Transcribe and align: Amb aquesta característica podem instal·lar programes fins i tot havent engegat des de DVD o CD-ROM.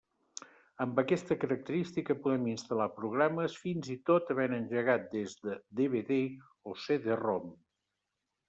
Amb 0.85 1.01
aquesta 1.01 1.35
característica 1.43 2.15
podem 2.23 2.47
instal·lar 2.53 2.87
programes 2.95 3.59
fins 3.65 3.91
i 3.97 3.99
tot 4.11 4.33
havent 4.37 4.57
engegat 4.61 5.07
des 5.15 5.37
de 5.45 5.59
DVD 5.83 6.19
o 6.73 6.79
CD-ROM. 6.87 7.47